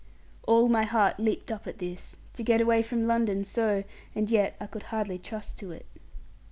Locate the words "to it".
5.59-5.85